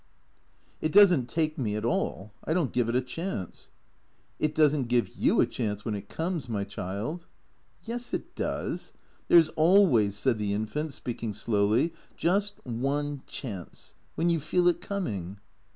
"It 0.81 0.91
does 0.91 1.13
n't 1.13 1.29
take 1.29 1.59
me 1.59 1.75
at 1.75 1.85
all, 1.85 2.31
I 2.43 2.55
don't 2.55 2.71
give 2.71 2.89
it 2.89 2.95
a 2.95 3.03
chance."" 3.03 3.69
It 4.39 4.55
does 4.55 4.75
n't 4.75 4.87
give 4.87 5.09
you 5.09 5.41
a 5.41 5.45
chance, 5.45 5.85
when 5.85 5.93
it 5.93 6.09
comes, 6.09 6.49
my 6.49 6.63
child."" 6.63 7.27
Yes, 7.83 8.11
it 8.11 8.33
does. 8.33 8.93
There 9.27 9.39
's 9.39 9.49
always," 9.49 10.17
said 10.17 10.39
the 10.39 10.53
Infant, 10.55 10.91
speaking 10.93 11.35
slowly," 11.35 11.93
just— 12.17 12.55
one— 12.85 13.21
chance. 13.27 13.93
Wlien 14.17 14.31
you 14.31 14.39
feel 14.39 14.67
it 14.67 14.81
coming." 14.81 15.37